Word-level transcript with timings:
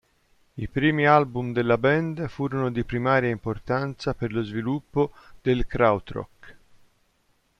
I 0.55 0.67
primi 0.67 1.05
album 1.05 1.53
della 1.53 1.77
band 1.77 2.27
furono 2.27 2.71
di 2.71 2.83
primaria 2.83 3.29
importanza 3.29 4.15
per 4.15 4.33
lo 4.33 4.41
sviluppo 4.41 5.11
del 5.43 5.67
krautrock. 5.67 6.57